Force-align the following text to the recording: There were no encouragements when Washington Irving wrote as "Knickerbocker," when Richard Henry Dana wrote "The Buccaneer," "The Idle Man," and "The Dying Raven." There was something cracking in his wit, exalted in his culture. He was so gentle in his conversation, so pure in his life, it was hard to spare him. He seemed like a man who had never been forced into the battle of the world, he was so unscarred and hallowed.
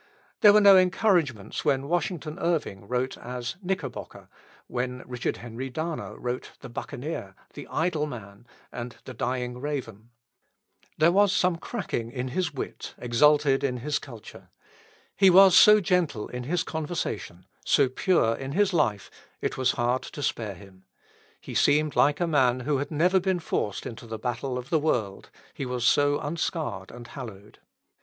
There 0.39 0.51
were 0.51 0.59
no 0.61 0.77
encouragements 0.79 1.63
when 1.63 1.87
Washington 1.87 2.39
Irving 2.39 2.87
wrote 2.87 3.19
as 3.19 3.57
"Knickerbocker," 3.61 4.29
when 4.65 5.03
Richard 5.05 5.37
Henry 5.37 5.69
Dana 5.69 6.17
wrote 6.17 6.53
"The 6.61 6.69
Buccaneer," 6.69 7.35
"The 7.53 7.67
Idle 7.67 8.07
Man," 8.07 8.47
and 8.71 8.95
"The 9.05 9.13
Dying 9.13 9.59
Raven." 9.61 10.09
There 10.97 11.11
was 11.11 11.31
something 11.31 11.59
cracking 11.59 12.11
in 12.11 12.29
his 12.29 12.51
wit, 12.51 12.95
exalted 12.97 13.63
in 13.63 13.77
his 13.77 13.99
culture. 13.99 14.49
He 15.15 15.29
was 15.29 15.55
so 15.55 15.79
gentle 15.79 16.27
in 16.29 16.45
his 16.45 16.63
conversation, 16.63 17.45
so 17.63 17.87
pure 17.87 18.33
in 18.35 18.53
his 18.53 18.73
life, 18.73 19.11
it 19.39 19.55
was 19.55 19.73
hard 19.73 20.01
to 20.01 20.23
spare 20.23 20.55
him. 20.55 20.83
He 21.39 21.53
seemed 21.53 21.95
like 21.95 22.19
a 22.19 22.25
man 22.25 22.61
who 22.61 22.79
had 22.79 22.89
never 22.89 23.19
been 23.19 23.37
forced 23.39 23.85
into 23.85 24.07
the 24.07 24.17
battle 24.17 24.57
of 24.57 24.71
the 24.71 24.79
world, 24.79 25.29
he 25.53 25.67
was 25.67 25.85
so 25.85 26.19
unscarred 26.19 26.89
and 26.89 27.05
hallowed. 27.05 27.59